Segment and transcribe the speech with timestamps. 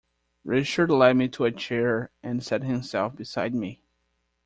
[0.43, 3.81] Richard led me to a chair and sat himself beside me.